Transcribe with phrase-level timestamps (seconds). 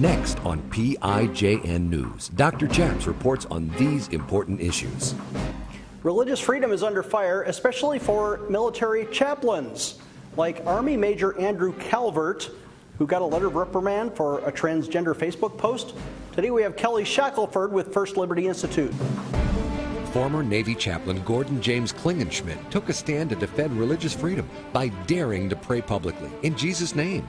[0.00, 2.66] Next on PIJN News, Dr.
[2.68, 5.14] Chaps reports on these important issues.
[6.02, 9.98] Religious freedom is under fire, especially for military chaplains,
[10.38, 12.48] like Army Major Andrew Calvert,
[12.96, 15.94] who got a letter of reprimand for a transgender Facebook post.
[16.32, 18.94] Today we have Kelly Shackelford with First Liberty Institute.
[20.14, 25.50] Former Navy chaplain Gordon James Klingenschmitt took a stand to defend religious freedom by daring
[25.50, 27.28] to pray publicly in Jesus' name.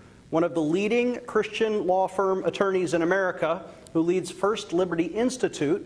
[0.31, 3.63] one of the leading Christian law firm attorneys in America
[3.93, 5.85] who leads First Liberty Institute.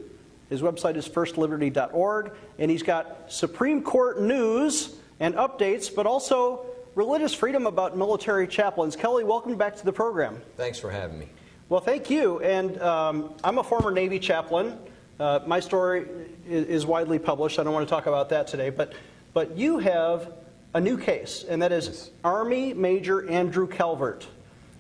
[0.49, 7.34] His website is firstliberty.org, and he's got Supreme Court news and updates, but also religious
[7.34, 8.96] freedom about military chaplains.
[8.96, 10.40] Kelly, welcome back to the program.
[10.55, 11.27] Thanks for having me.
[11.68, 12.40] Well, thank you.
[12.41, 14.77] And um, I'm a former Navy chaplain.
[15.20, 16.05] Uh, my story
[16.48, 17.57] is, is, widely published.
[17.57, 18.93] I don't want to talk about that today, but
[19.34, 20.34] but you have
[20.74, 22.12] a new case, and that is yes.
[22.24, 24.27] Army Major Andrew Calvert,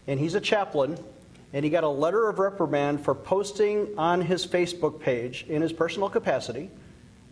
[0.07, 0.97] and he's a chaplain,
[1.53, 5.73] and he got a letter of reprimand for posting on his Facebook page in his
[5.73, 6.69] personal capacity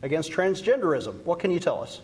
[0.01, 1.23] against transgenderism.
[1.23, 2.01] What can you tell us?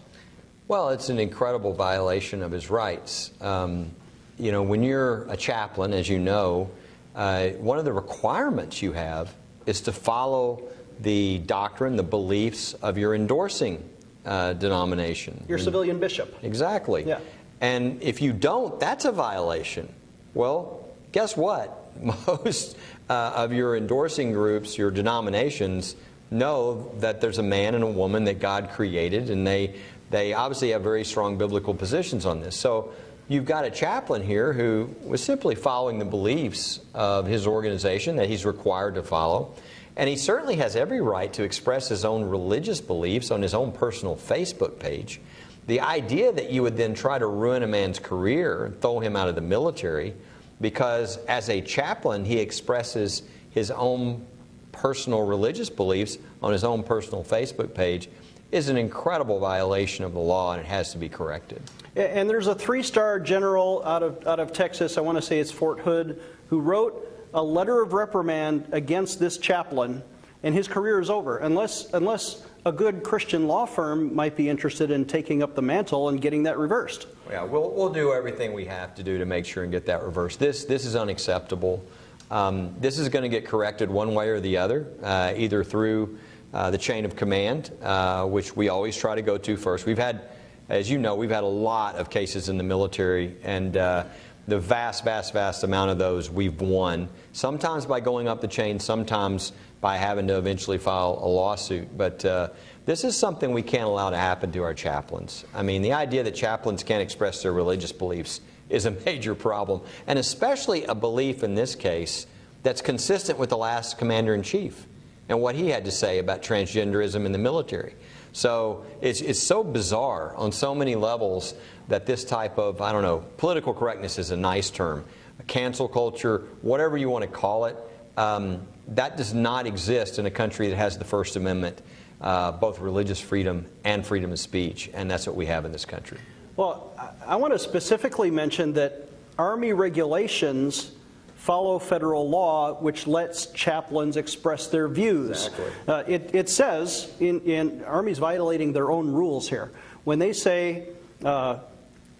[0.67, 3.31] Well, it's an incredible violation of his rights.
[3.41, 3.91] Um,
[4.37, 6.69] you know, when you're a chaplain, as you know,
[7.15, 9.33] uh, one of the requirements you have
[9.65, 10.61] is to follow
[11.01, 13.83] the doctrine, the beliefs of your endorsing
[14.25, 15.43] uh, denomination.
[15.47, 16.37] Your and, civilian bishop.
[16.43, 17.03] Exactly.
[17.03, 17.19] Yeah.
[17.61, 19.93] And if you don't, that's a violation.
[20.33, 21.75] Well, guess what?
[22.27, 22.77] Most
[23.09, 25.95] uh, of your endorsing groups, your denominations,
[26.31, 29.75] know that there's a man and a woman that God created, and they
[30.09, 32.55] they obviously have very strong biblical positions on this.
[32.55, 32.93] So
[33.27, 38.27] you've got a chaplain here who was simply following the beliefs of his organization that
[38.27, 39.53] he's required to follow.
[39.95, 43.71] And he certainly has every right to express his own religious beliefs on his own
[43.71, 45.19] personal Facebook page.
[45.67, 49.15] The idea that you would then try to ruin a man's career and throw him
[49.15, 50.15] out of the military
[50.61, 54.25] because as a chaplain he expresses his own
[54.71, 58.09] personal religious beliefs on his own personal Facebook page
[58.51, 61.61] is an incredible violation of the law and it has to be corrected.
[61.95, 65.39] And there's a three star general out of, out of Texas, I want to say
[65.39, 70.01] it's Fort Hood, who wrote a letter of reprimand against this chaplain,
[70.41, 71.37] and his career is over.
[71.37, 76.09] Unless, unless a good Christian law firm might be interested in taking up the mantle
[76.09, 77.07] and getting that reversed.
[77.29, 80.03] Yeah, we'll, we'll do everything we have to do to make sure and get that
[80.03, 80.39] reversed.
[80.39, 81.83] This, this is unacceptable.
[82.31, 86.19] Um, this is going to get corrected one way or the other, uh, either through
[86.53, 89.85] uh, the chain of command, uh, which we always try to go to first.
[89.85, 90.21] We've had,
[90.67, 94.05] as you know, we've had a lot of cases in the military, and uh,
[94.47, 98.79] the vast, vast, vast amount of those we've won, sometimes by going up the chain,
[98.79, 101.97] sometimes by having to eventually file a lawsuit.
[101.97, 102.49] But uh,
[102.85, 105.45] this is something we can't allow to happen to our chaplains.
[105.53, 109.81] I mean, the idea that chaplains can't express their religious beliefs is a major problem,
[110.07, 112.27] and especially a belief in this case
[112.63, 114.85] that's consistent with the last commander in chief
[115.29, 117.93] and what he had to say about transgenderism in the military.
[118.33, 121.53] So it's, it's so bizarre on so many levels
[121.87, 125.05] that this type of, I don't know, political correctness is a nice term,
[125.39, 127.77] a cancel culture, whatever you want to call it,
[128.17, 131.81] um, that does not exist in a country that has the First Amendment,
[132.21, 135.85] uh, both religious freedom and freedom of speech, and that's what we have in this
[135.85, 136.17] country.
[136.55, 136.93] Well,
[137.25, 139.07] I want to specifically mention that
[139.37, 140.91] Army regulations
[141.35, 145.47] follow federal law, which lets chaplains express their views.
[145.47, 145.71] Exactly.
[145.87, 149.71] Uh, it, it, says in, in Army's violating their own rules here
[150.03, 150.89] when they say
[151.23, 151.59] uh,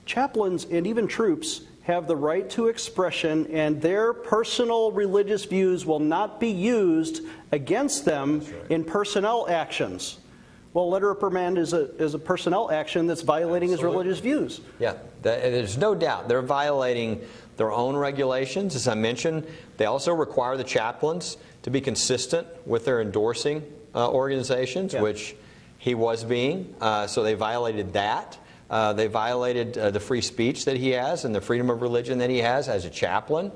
[0.06, 6.00] chaplains and even troops have the right to expression, and their personal religious views will
[6.00, 7.22] not be used
[7.52, 8.54] against them right.
[8.70, 10.20] in personnel actions.
[10.74, 14.08] Well, letter of reprimand is a, is a personnel action that's violating Absolutely.
[14.08, 14.62] his religious views.
[14.78, 16.28] Yeah, there's no doubt.
[16.28, 17.22] They're violating
[17.58, 18.76] their own regulations.
[18.76, 23.64] As I mentioned, they also require the chaplains to be consistent with their endorsing
[23.96, 25.02] uh, organizations, yeah.
[25.02, 25.36] which
[25.80, 26.76] he was being.
[26.80, 28.38] Uh, so they violated that.
[28.70, 32.20] Uh, they violated uh, the free speech that he has and the freedom of religion
[32.20, 33.52] that he has as a chaplain.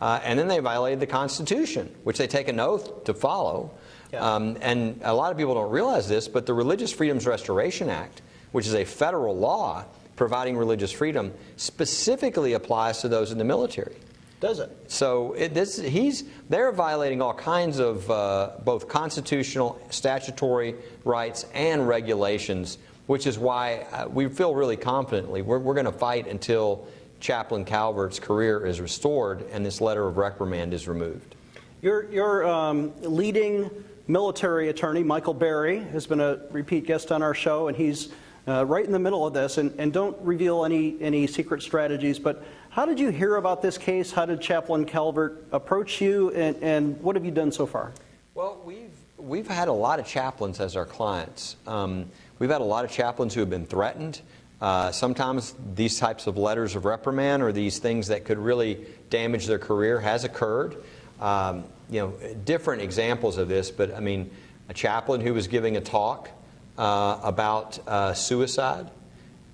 [0.00, 3.70] Uh, and then they violated the Constitution, which they take an oath to follow.
[4.12, 4.20] Yeah.
[4.20, 8.22] Um, and a lot of people don't realize this, but the Religious Freedoms Restoration Act,
[8.52, 9.84] which is a federal law,
[10.16, 13.96] providing religious freedom specifically applies to those in the military.
[14.40, 14.70] Does it?
[14.86, 21.88] So it, this, he's, they're violating all kinds of uh, both constitutional, statutory rights and
[21.88, 26.86] regulations, which is why uh, we feel really confidently we're, we're going to fight until
[27.20, 31.34] Chaplain Calvert's career is restored and this letter of reprimand is removed.
[31.80, 33.70] Your, your um, leading
[34.08, 38.10] military attorney, Michael Berry, has been a repeat guest on our show, and he's
[38.46, 39.58] uh, right in the middle of this.
[39.58, 43.78] And, and don't reveal any, any secret strategies, but how did you hear about this
[43.78, 44.12] case?
[44.12, 47.92] How did Chaplain Calvert approach you, and, and what have you done so far?
[48.34, 51.56] Well, we've, we've had a lot of chaplains as our clients.
[51.66, 54.20] Um, we've had a lot of chaplains who have been threatened.
[54.60, 59.46] Uh, sometimes these types of letters of reprimand or these things that could really damage
[59.46, 60.76] their career has occurred.
[61.20, 64.30] Um, you know, different examples of this, but I mean,
[64.68, 66.28] a chaplain who was giving a talk
[66.76, 68.90] uh, about uh, suicide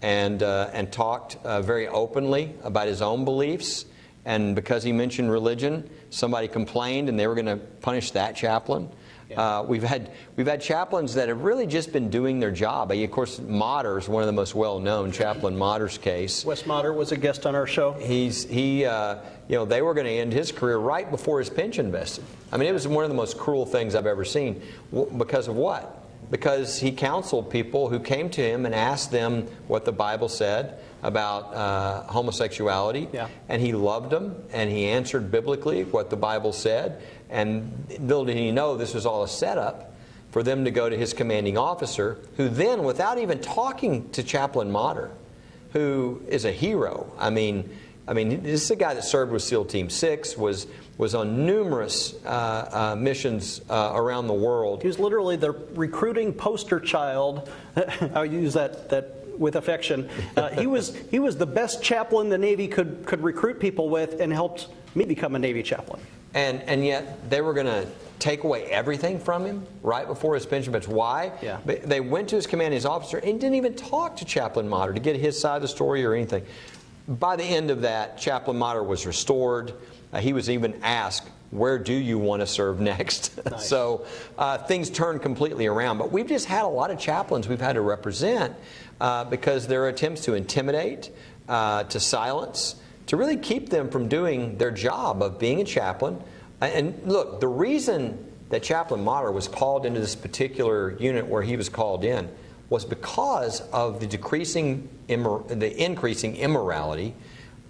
[0.02, 3.86] and, uh, and talked uh, very openly about his own beliefs.
[4.25, 8.88] And because he mentioned religion, somebody complained and they were going to punish that chaplain.
[9.36, 12.90] Uh, we've had we've had chaplains that have really just been doing their job.
[12.90, 15.12] of course, Modder is one of the most well-known.
[15.12, 16.44] Chaplain Modder's case.
[16.44, 17.92] Wes Modder was a guest on our show.
[17.92, 18.84] He's he.
[18.84, 19.16] Uh,
[19.48, 22.25] you know, they were going to end his career right before his pension vested.
[22.50, 24.62] I mean, it was one of the most cruel things I've ever seen.
[25.19, 26.00] Because of what?
[26.31, 30.78] Because he counseled people who came to him and asked them what the Bible said
[31.02, 33.28] about uh, homosexuality, yeah.
[33.50, 37.02] and he loved them, and he answered biblically what the Bible said,
[37.34, 39.92] and little did he know this was all a setup
[40.31, 44.70] for them to go to his commanding officer, who then, without even talking to Chaplain
[44.70, 45.10] Modder,
[45.72, 47.69] who is a hero, I mean,
[48.06, 50.66] I mean, this is a guy that served with SEAL Team 6, was,
[50.96, 54.82] was on numerous uh, uh, missions uh, around the world.
[54.82, 57.50] He was literally the recruiting poster child.
[58.14, 60.08] I'll use that, that with affection.
[60.36, 64.20] Uh, he, was, he was the best chaplain the Navy could, could recruit people with
[64.20, 66.00] and helped me become a Navy chaplain.
[66.34, 67.86] And, and yet they were going to
[68.19, 70.88] take away everything from him right before his pension bench.
[70.88, 71.32] Why?
[71.42, 71.58] Yeah.
[71.64, 75.16] They went to his commanding officer and didn't even talk to Chaplain Modder to get
[75.16, 76.44] his side of the story or anything.
[77.06, 79.75] By the end of that, Chaplain Modder was restored.
[80.12, 83.32] Uh, he was even asked, where do you want to serve next?
[83.50, 83.69] Nice.
[83.69, 84.06] so
[84.38, 85.98] uh, things turned completely around.
[85.98, 88.54] But we've just had a lot of chaplains we've had to represent
[89.00, 91.10] uh, because there are attempts to intimidate,
[91.48, 96.22] uh, to silence, to really keep them from doing their job of being a chaplain.
[96.60, 101.56] And look, the reason that Chaplain Modder was called into this particular unit where he
[101.56, 102.28] was called in
[102.70, 107.14] was because of the decreasing, the increasing immorality,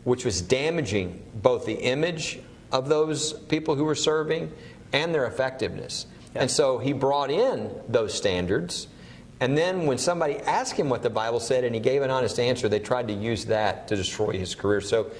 [0.05, 2.39] which was damaging both the image
[2.71, 4.53] of those people who were serving
[4.93, 6.07] and their effectiveness.
[6.35, 8.89] And so he brought in those standards.
[9.41, 12.39] And then when somebody asked him what the Bible said and he gave an honest
[12.39, 14.81] answer, they tried to use that to destroy his career.
[14.81, 15.11] So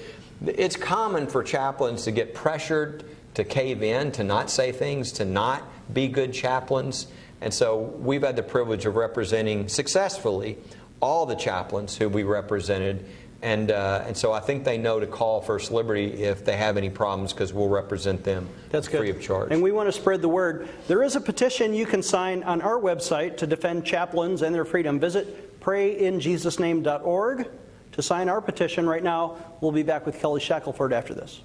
[0.45, 3.03] it's common for chaplains to get pressured
[3.35, 5.63] to cave in, to not say things, to not
[5.93, 7.07] be good chaplains.
[7.41, 10.57] And so we've had the privilege of representing successfully
[11.01, 13.05] all the chaplains who we represented.
[13.45, 16.77] And, uh, and so I think they know to call First Liberty if they have
[16.77, 19.17] any problems because we'll represent them That's free good.
[19.17, 19.51] of charge.
[19.51, 20.67] And we want to spread the word.
[20.87, 24.65] There is a petition you can sign on our website to defend chaplains and their
[24.65, 24.99] freedom.
[24.99, 27.47] Visit prayinjesusname.org
[27.91, 29.37] to sign our petition right now.
[29.61, 31.41] We'll be back with Kelly Shackelford after this.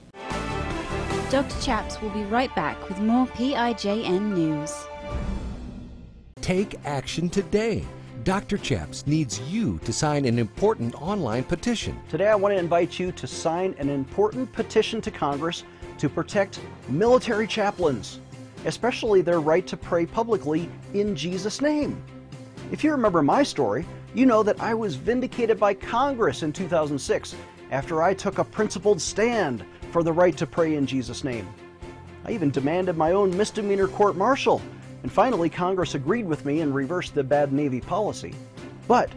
[1.30, 1.60] Dr.
[1.60, 4.72] Chaps will be right back with more PIJN news.
[6.40, 7.84] Take action today.
[8.24, 8.58] Dr.
[8.58, 11.98] Chaps needs you to sign an important online petition.
[12.10, 15.64] Today, I want to invite you to sign an important petition to Congress
[15.96, 18.20] to protect military chaplains,
[18.66, 22.02] especially their right to pray publicly in Jesus' name.
[22.70, 27.34] If you remember my story, you know that I was vindicated by Congress in 2006
[27.70, 31.48] after I took a principled stand for the right to pray in Jesus' name.
[32.26, 34.60] I even demanded my own misdemeanor court martial
[35.02, 38.34] and finally, Congress agreed with me and reversed the bad Navy policy.
[38.86, 39.10] But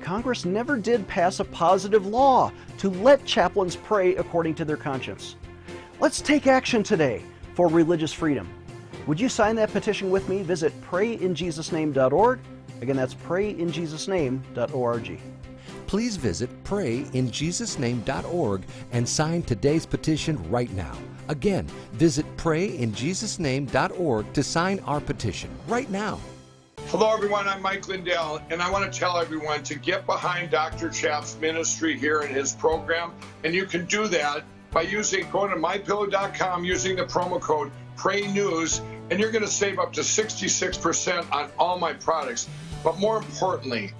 [0.00, 5.36] Congress never did pass a positive law to let chaplains pray according to their conscience.
[5.98, 7.22] Let's take action today
[7.54, 8.48] for religious freedom.
[9.06, 10.42] Would you sign that petition with me?
[10.42, 12.40] Visit prayinjesusname.org.
[12.82, 15.20] Again, that's prayinjesusname.org.
[15.86, 18.62] Please visit prayinjesusname.org
[18.92, 20.96] and sign today's petition right now.
[21.28, 26.18] Again, visit prayinjesusname.org to sign our petition right now.
[26.88, 27.48] Hello, everyone.
[27.48, 30.88] I'm Mike Lindell, and I want to tell everyone to get behind Dr.
[30.88, 33.12] Chaps' ministry here in his program.
[33.42, 38.30] And you can do that by using going to mypillow.com using the promo code Pray
[38.30, 42.48] News, and you're going to save up to 66% on all my products.
[42.84, 43.92] But more importantly,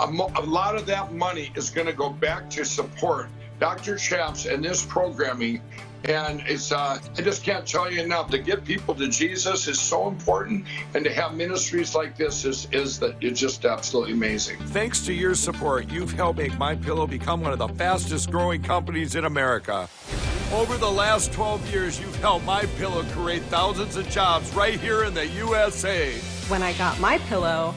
[0.00, 3.28] a, mo- a lot of that money is going to go back to support
[3.62, 3.96] Dr.
[3.96, 5.60] Chaps and this programming.
[6.06, 8.28] And it's uh, I just can't tell you enough.
[8.30, 10.64] To get people to Jesus is so important,
[10.94, 14.58] and to have ministries like this is is that it's just absolutely amazing.
[14.58, 18.64] Thanks to your support, you've helped make My Pillow become one of the fastest growing
[18.64, 19.88] companies in America.
[20.52, 25.04] Over the last 12 years, you've helped My Pillow create thousands of jobs right here
[25.04, 26.14] in the USA.
[26.48, 27.76] When I got my pillow,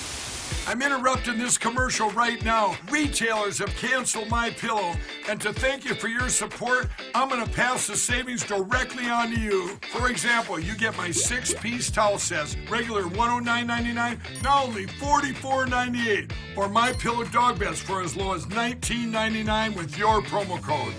[0.67, 2.75] I'm interrupting this commercial right now.
[2.89, 4.93] Retailers have canceled my pillow,
[5.27, 9.31] and to thank you for your support, I'm going to pass the savings directly on
[9.31, 9.79] to you.
[9.91, 16.93] For example, you get my six-piece towel sets, regular $109.99, now only $44.98, or my
[16.93, 20.93] pillow dog beds for as low as $19.99 with your promo code.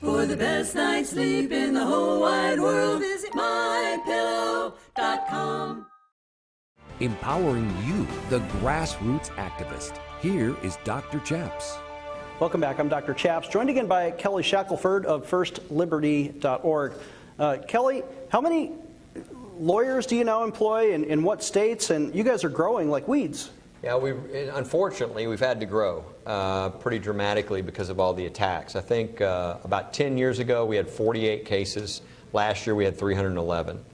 [0.00, 4.74] For the best night's sleep in the whole wide world, visit mypillow.com.
[7.04, 9.98] Empowering you, the grassroots activist.
[10.22, 11.20] Here is Dr.
[11.20, 11.76] Chaps.
[12.40, 12.78] Welcome back.
[12.78, 13.12] I'm Dr.
[13.12, 16.92] Chaps, joined again by Kelly Shackelford of FirstLiberty.org.
[17.38, 18.72] Uh, Kelly, how many
[19.58, 21.90] lawyers do you now employ and in what states?
[21.90, 23.50] And you guys are growing like weeds.
[23.82, 24.12] Yeah, we
[24.54, 28.76] unfortunately we've had to grow uh, pretty dramatically because of all the attacks.
[28.76, 32.00] I think uh, about 10 years ago we had 48 cases.
[32.32, 33.84] Last year we had 311,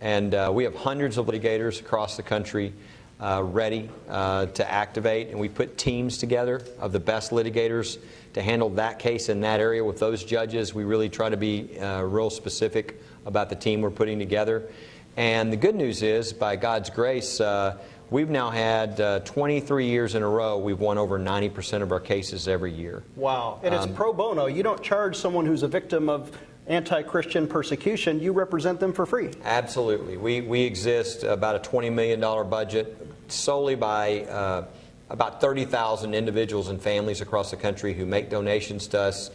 [0.00, 2.72] and uh, we have hundreds of litigators across the country
[3.20, 5.28] uh, ready uh, to activate.
[5.28, 7.98] And we put teams together of the best litigators
[8.32, 10.72] to handle that case in that area with those judges.
[10.74, 14.70] We really try to be uh, real specific about the team we're putting together.
[15.16, 17.40] And the good news is, by God's grace.
[18.10, 22.00] We've now had uh, 23 years in a row, we've won over 90% of our
[22.00, 23.04] cases every year.
[23.14, 23.60] Wow.
[23.62, 24.46] And it's Um, pro bono.
[24.46, 26.36] You don't charge someone who's a victim of
[26.70, 29.30] anti Christian persecution, you represent them for free.
[29.44, 30.16] Absolutely.
[30.16, 32.96] We, we exist about a $20 million budget
[33.28, 34.64] solely by uh,
[35.10, 39.30] about 30,000 individuals and families across the country who make donations to us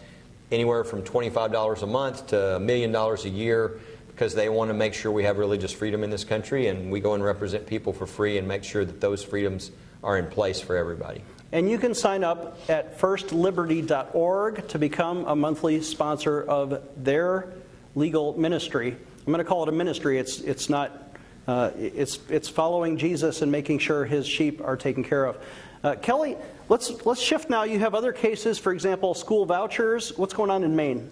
[0.51, 4.74] anywhere from $25 a month to a million dollars a year because they want to
[4.74, 7.92] make sure we have religious freedom in this country and we go and represent people
[7.92, 9.72] for free and make sure that those freedoms
[10.04, 11.22] are in place for everybody.
[11.55, 17.53] And you can sign up at firstliberty.org to become a monthly sponsor of their
[17.95, 18.91] legal ministry.
[18.91, 20.19] I'm going to call it a ministry.
[20.19, 21.15] It's, it's not,
[21.47, 25.38] uh, it's, it's following Jesus and making sure his sheep are taken care of.
[25.81, 26.35] Uh, Kelly,
[26.67, 27.63] let's, let's shift now.
[27.63, 30.12] You have other cases, for example, school vouchers.
[30.17, 31.09] What's going on in Maine?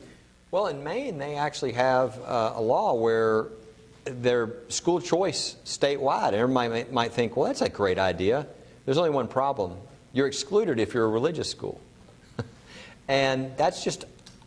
[0.52, 3.48] Well, in Maine, they actually have uh, a law where
[4.04, 6.34] their school choice statewide.
[6.34, 8.46] Everybody might, might think, well, that's a great idea.
[8.84, 9.78] There's only one problem.
[10.14, 11.82] You're excluded if you're a religious school.
[13.08, 14.06] and that's just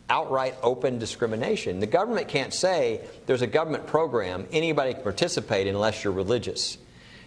[0.09, 1.81] outright open discrimination.
[1.81, 6.77] The government can't say there's a government program, anybody can participate unless you're religious.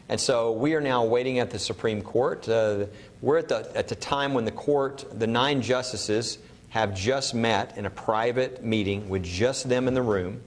[0.08, 2.48] And so we are now waiting at the Supreme Court.
[2.48, 2.86] Uh,
[3.20, 6.38] we're at the, at the time when the court, the nine justices,
[6.70, 10.40] have just met in a private meeting with just them in the room,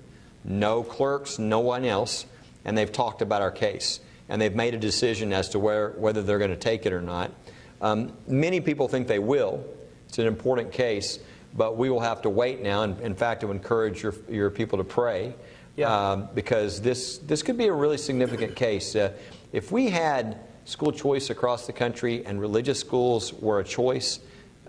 [0.43, 2.25] no clerks, no one else,
[2.65, 3.99] and they've talked about our case.
[4.27, 7.01] And they've made a decision as to where, whether they're going to take it or
[7.01, 7.31] not.
[7.83, 9.63] Um, many people think they will.
[10.07, 11.19] It's an important case,
[11.53, 12.83] but we will have to wait now.
[12.83, 15.35] And in fact, to encourage your, your people to pray
[15.75, 16.11] Yeah.
[16.11, 18.95] um, because this, this could be a really significant case.
[18.95, 19.11] Uh,
[19.51, 24.19] if we had school choice across the country and religious schools were a choice,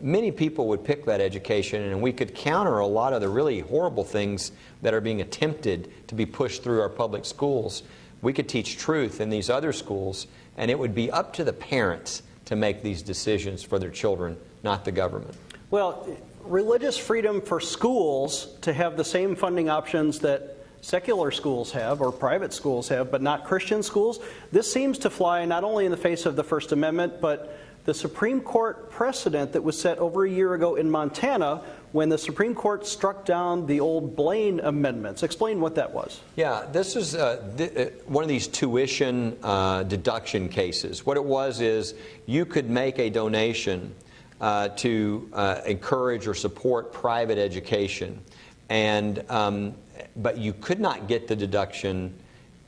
[0.00, 3.61] many people would pick that education and we could counter a lot of the really
[3.61, 4.50] horrible things
[4.83, 7.85] that are being attempted to be pushed through our public schools.
[8.23, 11.52] We could teach truth in these other schools and it would be up to the
[11.52, 15.34] parents to make these decisions for their children, not the government.
[15.70, 16.06] Well,
[16.44, 22.12] religious freedom for schools to have the same funding options that secular schools have or
[22.12, 24.20] private schools have, but not Christian schools,
[24.52, 27.94] this seems to fly not only in the face of the First Amendment, but the
[27.94, 31.62] Supreme Court precedent that was set over a year ago in Montana
[31.94, 35.22] when the Supreme Court struck down the old Blaine amendments.
[35.22, 36.22] Explain what that was.
[36.34, 41.06] Yeah, this is uh, th- uh, one of these tuition uh, deduction cases.
[41.06, 41.94] What it was is
[42.26, 43.94] you could make a donation
[44.40, 48.20] uh, to uh, encourage or support private education,
[48.68, 49.76] and um,
[50.16, 52.12] but you could not get the deduction.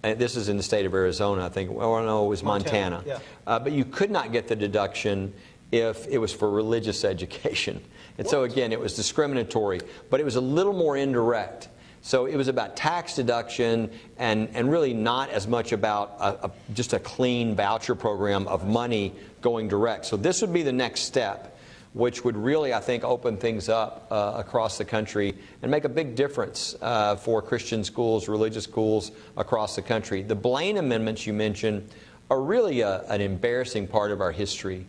[0.05, 1.73] And this is in the state of Arizona, I think.
[1.73, 3.19] Well, no, it was Montana, Montana.
[3.19, 3.19] yeah.
[3.45, 5.35] Uh, but you could not get the deduction
[5.73, 7.83] if it was for religious education.
[8.19, 9.81] And so again, it was discriminatory,
[10.11, 11.69] but it was a little more indirect.
[12.03, 16.51] So it was about tax deduction and, and really not as much about a, a,
[16.73, 20.07] just a clean voucher program of money going direct.
[20.07, 21.57] So this would be the next step
[21.97, 25.89] which would really, I think, open things up uh, across the country and make a
[25.89, 30.23] big difference uh, for Christian schools, religious schools across the country.
[30.23, 31.89] The Blaine amendments you mentioned
[32.31, 34.85] are really a, an embarrassing part of our history.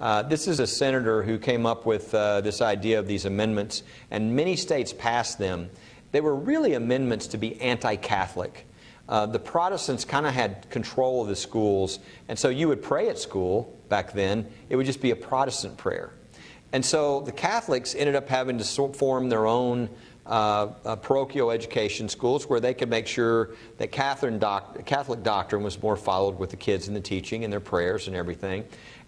[0.00, 3.82] Uh, this is a senator who came up with uh, this idea of these amendments,
[4.10, 5.68] and many states passed them.
[6.12, 8.66] They were really amendments to be anti Catholic.
[9.08, 13.10] Uh, the Protestants kind of had control of the schools, and so you would pray
[13.10, 16.12] at school back then, it would just be a Protestant prayer.
[16.72, 18.64] And so the Catholics ended up having to
[18.94, 19.90] form their own
[20.26, 23.90] uh, uh, parochial education schools where they could make sure that
[24.38, 28.06] doc Catholic doctrine was more followed with the kids in the teaching and their prayers
[28.06, 28.64] and everything.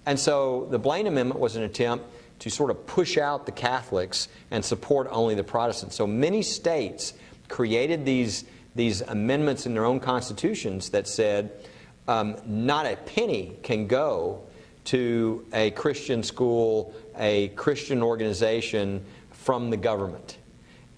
[0.06, 2.06] And so the Blaine Amendment was an attempt
[2.40, 5.94] to sort of push out the Catholics and support only the Protestants.
[5.94, 7.14] So many states
[7.48, 8.44] created these,
[8.74, 11.52] these amendments in their own constitutions that said
[12.08, 14.42] um, not a penny can go
[14.86, 20.38] to a Christian school, a Christian organization from the government.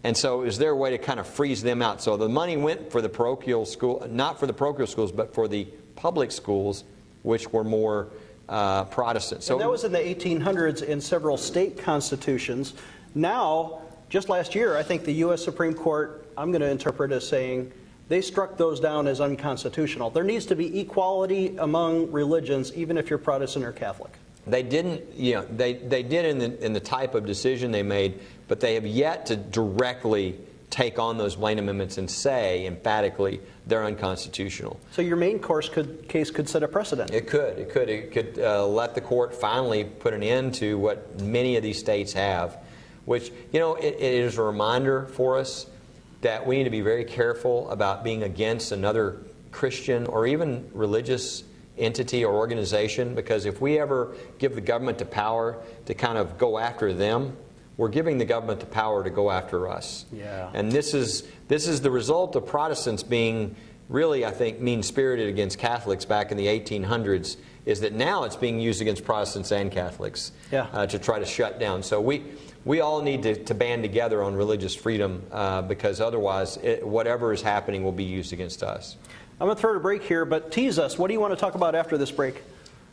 [0.02, 2.02] And so is there a way to kind of freeze them out?
[2.02, 5.49] So the money went for the parochial school, not for the parochial schools, but for
[5.49, 6.84] the public schools,
[7.23, 8.08] which were more
[8.48, 9.42] uh, Protestant.
[9.42, 12.74] So and that was in the 1800s in several state constitutions.
[13.14, 15.42] Now, just last year, I think the U.S.
[15.42, 17.72] Supreme Court, I'm going to interpret as saying,
[18.08, 20.10] they struck those down as unconstitutional.
[20.10, 24.12] There needs to be equality among religions, even if you're Protestant or Catholic.
[24.46, 27.82] They didn't, you know, they, they did in the, in the type of decision they
[27.82, 30.38] made, but they have yet to directly
[30.75, 34.81] take on those Blaine amendments and say emphatically they're unconstitutional.
[34.90, 37.12] So your Maine course could, case could set a precedent.
[37.12, 37.59] It could.
[37.59, 37.88] It could.
[37.88, 41.78] It could uh, let the court finally put an end to what many of these
[41.78, 42.59] states have,
[43.04, 45.66] which you know it, it is a reminder for us
[46.23, 49.19] that we need to be very careful about being against another
[49.52, 51.45] Christian or even religious
[51.78, 56.37] entity or organization because if we ever give the government the power to kind of
[56.37, 57.37] go after them,
[57.76, 60.07] we're giving the government the power to go after us.
[60.12, 60.50] Yeah.
[60.54, 63.57] And this is this is the result of Protestants being
[63.88, 67.37] really, I think, mean spirited against Catholics back in the 1800s.
[67.67, 70.67] Is that now it's being used against Protestants and Catholics yeah.
[70.73, 71.82] uh, to try to shut down.
[71.82, 72.25] So we
[72.65, 77.32] we all need to, to band together on religious freedom uh, because otherwise, it, whatever
[77.32, 78.97] is happening will be used against us.
[79.41, 80.99] I'm going to throw a break here, but tease us.
[80.99, 82.43] What do you want to talk about after this break?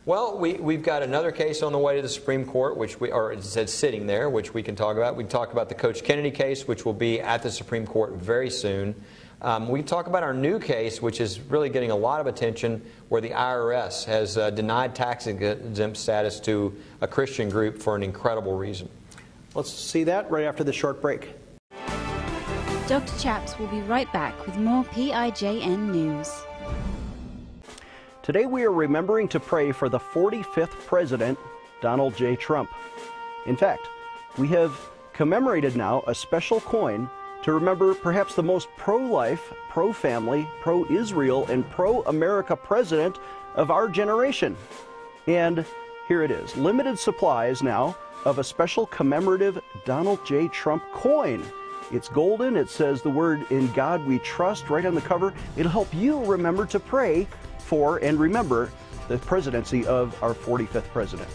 [0.04, 3.12] Well, we, we've got another case on the way to the Supreme Court, which we
[3.12, 5.14] are said sitting there, which we can talk about.
[5.14, 8.14] We can talk about the Coach Kennedy case, which will be at the Supreme Court
[8.14, 8.96] very soon.
[9.42, 12.26] Um, we can talk about our new case, which is really getting a lot of
[12.26, 17.94] attention, where the IRS has uh, denied tax exempt status to a Christian group for
[17.94, 18.88] an incredible reason.
[19.54, 21.30] Let's see that right after the short break.
[22.88, 23.18] Dr.
[23.20, 26.28] Chaps will be right back with more PIJN news.
[28.22, 31.36] Today we are remembering to pray for the 45th President,
[31.80, 32.36] Donald J.
[32.36, 32.70] Trump.
[33.46, 33.88] In fact,
[34.38, 34.78] we have
[35.12, 37.10] commemorated now a special coin
[37.42, 43.18] to remember perhaps the most pro life, pro family, pro Israel, and pro America president
[43.56, 44.56] of our generation.
[45.26, 45.66] And
[46.06, 50.46] here it is limited supplies now of a special commemorative Donald J.
[50.46, 51.42] Trump coin.
[51.90, 52.56] It's golden.
[52.56, 55.34] It says the word In God We Trust right on the cover.
[55.56, 57.26] It'll help you remember to pray
[57.72, 58.70] for and remember
[59.08, 61.30] the presidency of our 45th president.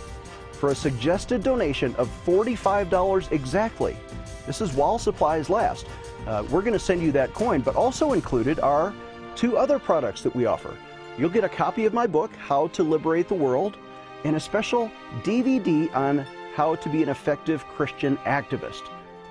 [0.51, 3.97] For a suggested donation of $45 exactly,
[4.45, 5.87] this is while supplies last,
[6.27, 8.93] uh, we're going to send you that coin, but also included are
[9.35, 10.77] two other products that we offer.
[11.17, 13.75] You'll get a copy of my book, How to Liberate the World,
[14.23, 14.91] and a special
[15.23, 16.19] DVD on
[16.53, 18.83] how to be an effective Christian activist.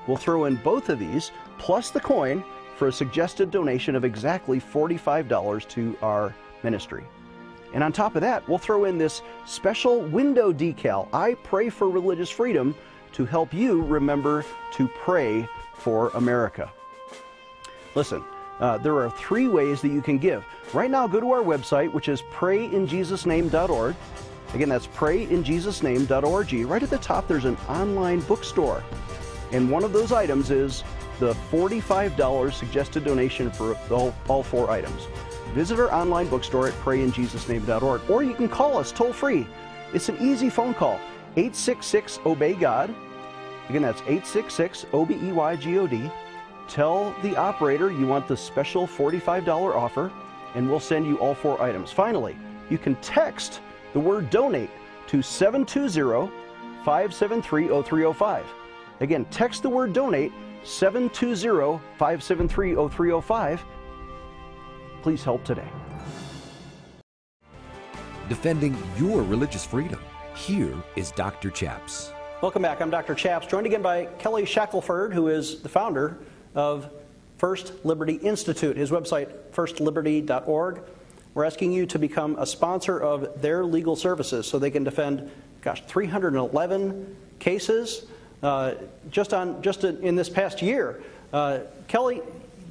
[0.09, 2.43] We'll throw in both of these, plus the coin,
[2.75, 6.35] for a suggested donation of exactly $45 to our
[6.67, 7.05] ministry.
[7.73, 11.89] And on top of that, we'll throw in this special window decal, I Pray for
[11.89, 12.75] Religious Freedom,
[13.13, 16.71] to help you remember to pray for America.
[17.95, 18.25] Listen,
[18.61, 20.45] uh, there are three ways that you can give.
[20.73, 23.95] Right now, go to our website, which is prayinjesusname.org.
[24.55, 26.53] Again, that's prayinjesusname.org.
[26.67, 28.83] Right at the top, there's an online bookstore.
[29.53, 30.83] And one of those items is
[31.21, 35.07] the $45 suggested donation for all, all four items.
[35.57, 39.47] Visit our online bookstore at prayinjesusname.org, or you can call us toll free.
[39.95, 41.01] It's an easy phone call
[41.37, 42.95] 866 Obey God.
[43.71, 46.11] Again, that's 866 O B E Y G O D.
[46.69, 50.13] Tell the operator you want the special $45 offer,
[50.55, 51.91] and we'll send you all four items.
[51.91, 52.37] Finally,
[52.69, 53.63] you can text
[53.95, 54.69] the word donate
[55.07, 56.31] to 720
[56.85, 58.45] 573 0305.
[59.01, 60.33] Again, text the word donate
[60.65, 63.65] 720 573 0305.
[65.07, 65.69] Please help today.
[68.29, 70.01] Defending your religious freedom.
[70.35, 71.49] Here is Dr.
[71.51, 72.11] Chaps.
[72.43, 72.81] Welcome back.
[72.81, 73.15] I'm Dr.
[73.15, 76.19] Chaps, joined again by Kelly Shackelford, who is the founder
[76.57, 76.91] of
[77.39, 78.77] First Liberty Institute.
[78.77, 80.81] His website, firstliberty.org.
[81.35, 85.31] We're asking you to become a sponsor of their legal services so they can defend,
[85.61, 88.07] gosh, 311 cases
[88.43, 88.75] uh,
[89.13, 91.01] just on just in this past year.
[91.33, 92.23] Uh, Kelly,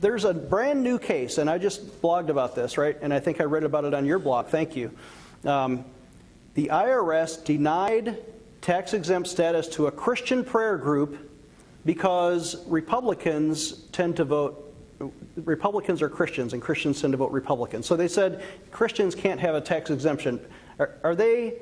[0.02, 2.98] there's a brand new case, and I just blogged about this, right?
[3.02, 4.48] And I think I read about it on your blog.
[4.48, 4.92] Thank you.
[5.44, 5.86] Um,
[6.54, 8.18] the IRS denied
[8.62, 11.32] tax exempt status to a Christian prayer group
[11.86, 14.62] because Republicans tend to vote.
[15.36, 17.84] Republicans are Christians, and Christians tend to vote Republican.
[17.84, 20.40] So they said Christians can't have a tax exemption.
[20.80, 21.56] Are, are they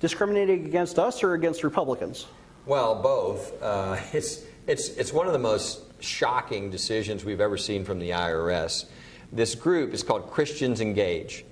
[0.00, 2.26] discriminating against us or against Republicans?
[2.64, 3.60] Well, both.
[3.62, 8.10] Uh, it's, it's, it's one of the most shocking decisions we've ever seen from the
[8.10, 8.86] IRS.
[9.32, 11.44] This group is called Christians Engage.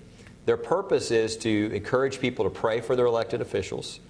[0.46, 4.00] Their purpose is to encourage people to pray for their elected officials,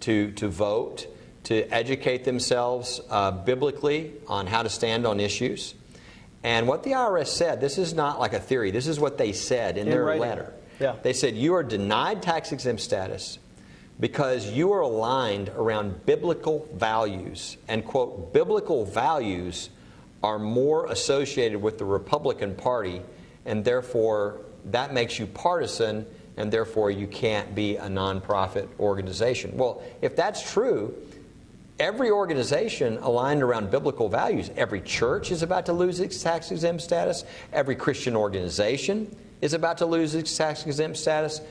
[0.00, 1.06] to, to vote,
[1.44, 5.74] to educate themselves uh, biblically on how to stand on issues.
[6.42, 9.32] And what the IRS said, this is not like a theory, this is what they
[9.32, 10.22] said in, in their writing.
[10.22, 10.52] letter.
[10.80, 10.96] Yeah.
[11.02, 13.38] They said, You are denied tax exempt status
[14.00, 17.56] because you are aligned around biblical values.
[17.68, 19.70] And, quote, biblical values
[20.24, 23.02] are more associated with the Republican Party,
[23.44, 26.06] and therefore that makes you partisan,
[26.38, 29.54] and therefore you can't be a nonprofit organization.
[29.54, 30.94] Well, if that's true,
[31.78, 36.82] every organization aligned around biblical values, every church is about to lose its tax exempt
[36.82, 41.42] status, every Christian organization is about to lose its tax exempt status.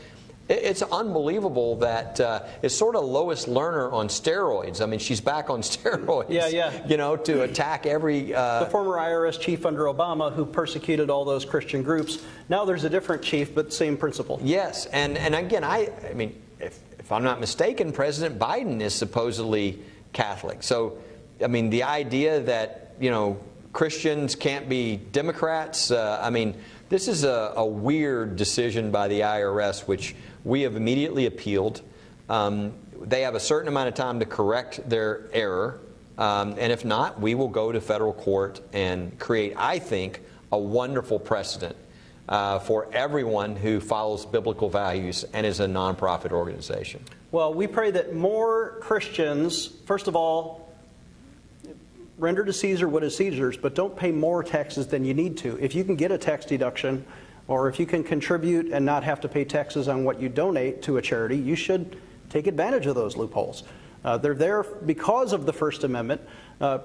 [0.50, 4.82] It's unbelievable that uh, it's sort of Lois Lerner on steroids.
[4.82, 6.30] I mean, she's back on steroids.
[6.30, 6.86] Yeah, yeah.
[6.86, 8.36] You know, to attack every.
[8.36, 12.22] Uh, the former IRS chief under Obama who persecuted all those Christian groups.
[12.50, 14.40] Now there's a different chief, but same principle.
[14.44, 18.94] Yes, and and again, I I mean, if if I'm not mistaken, President Biden is
[18.94, 19.80] supposedly
[20.12, 20.62] Catholic.
[20.62, 20.98] So,
[21.42, 23.40] I mean, the idea that you know
[23.72, 25.90] Christians can't be Democrats.
[25.90, 26.56] Uh, I mean,
[26.90, 31.82] this is a, a weird decision by the IRS, which we have immediately appealed.
[32.30, 35.80] Um, they have a certain amount of time to correct their error.
[36.18, 40.58] Um, and if not, we will go to federal court and create, I think, a
[40.58, 41.76] wonderful precedent
[42.30, 47.04] uh, for everyone who follows biblical values and is a nonprofit organization.
[47.32, 50.72] Well, we pray that more Christians, first of all,
[52.18, 55.58] render to Caesar what is Caesar's, but don't pay more taxes than you need to.
[55.60, 57.06] If you can get a tax deduction,
[57.48, 60.82] or if you can contribute and not have to pay taxes on what you donate
[60.84, 61.98] to a charity, you should
[62.30, 63.64] take advantage of those loopholes.
[64.04, 66.22] Uh, they're there because of the First Amendment.
[66.60, 66.80] Uh,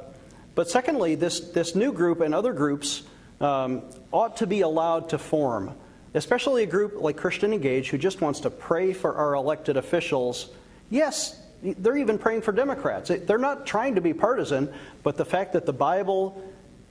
[0.55, 3.05] but secondly, this, this new group and other groups
[3.40, 5.75] um, ought to be allowed to form,
[6.14, 10.51] especially a group like Christian Engage who just wants to pray for our elected officials.
[10.90, 13.11] Yes, they're even praying for Democrats.
[13.11, 16.42] They're not trying to be partisan, but the fact that the Bible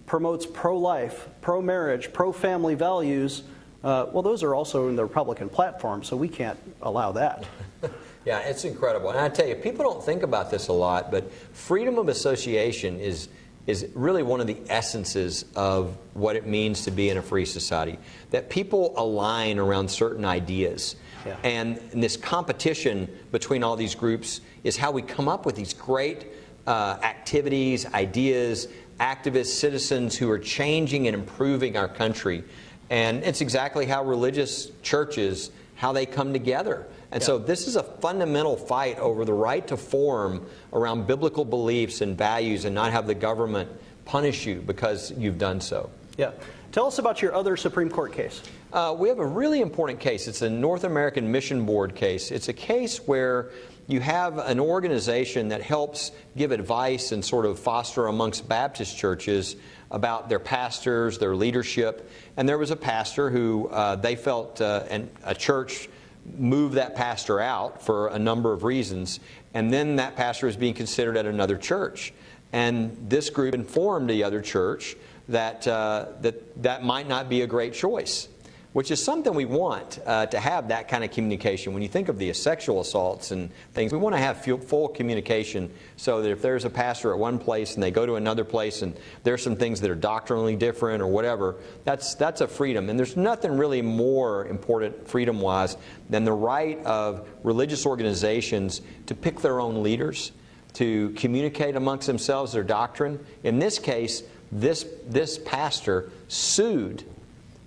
[0.06, 3.44] promotes pro life, pro marriage, pro family values
[3.84, 7.46] uh, well, those are also in the Republican platform, so we can't allow that.
[8.26, 9.10] yeah, it's incredible.
[9.10, 13.00] And I tell you, people don't think about this a lot, but freedom of association
[13.00, 13.30] is
[13.68, 17.46] is really one of the essences of what it means to be in a free
[17.46, 18.00] society.
[18.32, 20.96] That people align around certain ideas.
[21.26, 21.36] Yeah.
[21.44, 25.74] And, and, this competition between all these groups is how we come up with these
[25.74, 26.28] great
[26.66, 28.70] uh, activities, ideas,
[29.02, 32.46] activists, citizens who are changing and improving our country.
[32.90, 36.86] And it's exactly how religious churches, how they come together.
[37.12, 37.26] And yeah.
[37.26, 42.18] so this is a fundamental fight over the right to form around biblical beliefs and
[42.18, 43.70] values and not have the government
[44.06, 45.90] punish you because you've done so.
[46.18, 46.32] Yeah.
[46.72, 48.42] Tell us about your other Supreme Court case.
[48.74, 50.28] Uh, we have a really important case.
[50.28, 52.32] It's a North American Mission Board case.
[52.32, 53.52] It's a case where
[53.88, 59.56] you have an organization that helps give advice and sort of foster amongst Baptist churches
[59.92, 62.10] about their pastors, their leadership.
[62.36, 65.90] And there was a pastor who uh, they felt, uh, and a church
[66.38, 69.20] moved that pastor out for a number of reasons.
[69.54, 72.14] And then that pastor was being considered at another church.
[72.52, 74.96] And this group informed the other church
[75.30, 78.28] that, uh, that that might not be a great choice
[78.74, 81.74] which is something we want uh, to have that kind of communication.
[81.74, 85.72] When you think of the sexual assaults and things, we want to have full communication
[85.96, 88.82] so that if there's a pastor at one place and they go to another place
[88.82, 92.90] and there's some things that are doctrinally different or whatever, that's, that's a freedom.
[92.90, 95.78] And there's nothing really more important freedom wise
[96.10, 100.32] than the right of religious organizations to pick their own leaders,
[100.74, 103.26] to communicate amongst themselves their doctrine.
[103.44, 107.04] In this case, this, this pastor sued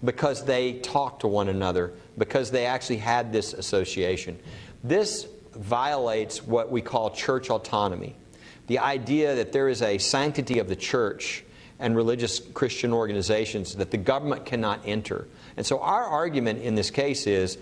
[0.04, 4.38] because they talked to one another, because they actually had this association.
[4.82, 8.16] This violates what we call church autonomy.
[8.70, 11.42] the idea that there is a sanctity of the church
[11.80, 15.26] and religious Christian organizations that the government cannot enter.
[15.56, 17.58] And so our argument in this case is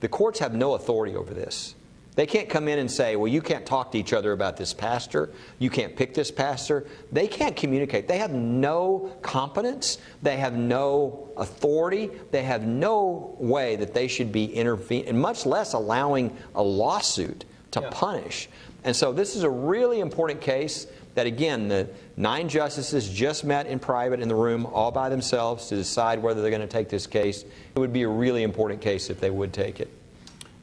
[0.00, 1.74] the courts have no authority over this.
[2.16, 4.72] They can't come in and say, well, you can't talk to each other about this
[4.72, 5.30] pastor.
[5.58, 6.86] You can't pick this pastor.
[7.12, 8.08] They can't communicate.
[8.08, 9.98] They have no competence.
[10.22, 12.10] They have no authority.
[12.30, 17.80] They have no way that they should be intervening, much less allowing a lawsuit to
[17.82, 17.90] yeah.
[17.92, 18.48] punish.
[18.82, 23.66] And so this is a really important case that, again, the nine justices just met
[23.66, 26.88] in private in the room all by themselves to decide whether they're going to take
[26.88, 27.42] this case.
[27.42, 29.90] It would be a really important case if they would take it.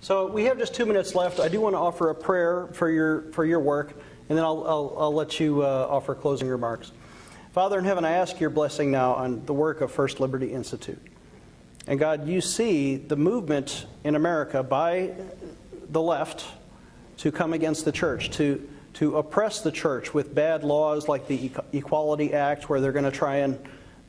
[0.03, 1.39] So we have just two minutes left.
[1.39, 3.93] I do want to offer a prayer for your, for your work,
[4.27, 6.91] and then I'll, I'll, I'll let you uh, offer closing remarks.
[7.53, 11.01] Father in heaven, I ask your blessing now on the work of First Liberty Institute.
[11.87, 15.13] And God, you see the movement in America by
[15.89, 16.47] the left
[17.19, 21.49] to come against the church, to, to oppress the church with bad laws like the
[21.71, 23.57] Equality Act, where they're going to try and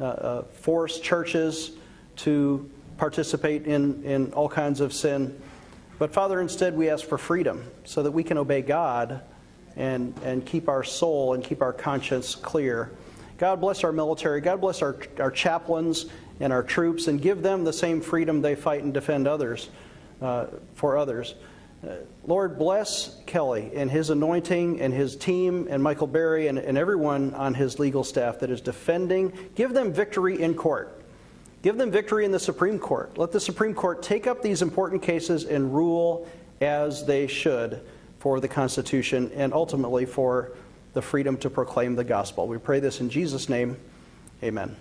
[0.00, 1.70] uh, uh, force churches
[2.16, 5.40] to participate in, in all kinds of sin.
[5.98, 9.20] But Father, instead we ask for freedom so that we can obey God
[9.76, 12.90] and, and keep our soul and keep our conscience clear.
[13.38, 14.40] God bless our military.
[14.40, 16.06] God bless our, our chaplains
[16.40, 19.70] and our troops and give them the same freedom they fight and defend others
[20.20, 21.34] uh, for others.
[21.84, 26.78] Uh, Lord, bless Kelly and his anointing and his team and Michael Berry and, and
[26.78, 29.32] everyone on his legal staff that is defending.
[29.54, 31.03] Give them victory in court.
[31.64, 33.16] Give them victory in the Supreme Court.
[33.16, 36.28] Let the Supreme Court take up these important cases and rule
[36.60, 37.80] as they should
[38.18, 40.52] for the Constitution and ultimately for
[40.92, 42.46] the freedom to proclaim the gospel.
[42.46, 43.78] We pray this in Jesus' name.
[44.42, 44.76] Amen.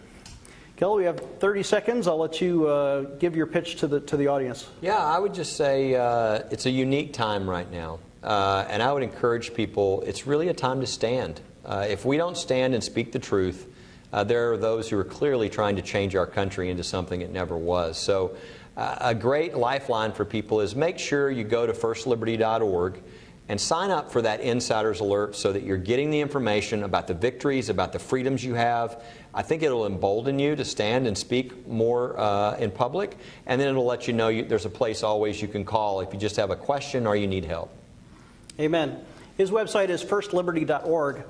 [0.76, 2.06] Kelly, we have 30 seconds.
[2.06, 4.68] I'll let you uh, give your pitch to the, to the audience.
[4.82, 8.00] Yeah, I would just say uh, it's a unique time right now.
[8.22, 11.40] Uh, and I would encourage people, it's really a time to stand.
[11.64, 13.73] Uh, if we don't stand and speak the truth,
[14.14, 17.32] uh, there are those who are clearly trying to change our country into something it
[17.32, 17.98] never was.
[17.98, 18.38] So,
[18.78, 23.02] uh, a great lifeline for people is make sure you go to firstliberty.org
[23.50, 27.14] and sign up for that insider's alert so that you're getting the information about the
[27.14, 29.04] victories, about the freedoms you have.
[29.34, 33.68] I think it'll embolden you to stand and speak more uh, in public, and then
[33.68, 36.38] it'll let you know you, there's a place always you can call if you just
[36.38, 37.70] have a question or you need help.
[38.60, 39.04] Amen.
[39.38, 41.24] His website is firstliberty.org.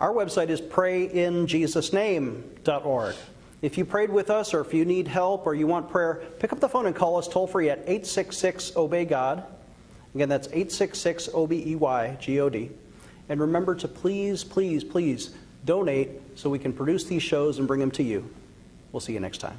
[0.00, 3.16] Our website is prayinjesusname.org.
[3.60, 6.52] If you prayed with us or if you need help or you want prayer, pick
[6.52, 9.42] up the phone and call us toll free at 866 Obey God.
[10.14, 12.70] Again, that's 866 O B E Y G O D.
[13.28, 15.34] And remember to please, please, please
[15.64, 18.30] donate so we can produce these shows and bring them to you.
[18.92, 19.58] We'll see you next time.